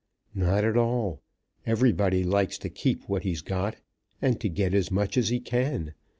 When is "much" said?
4.89-5.15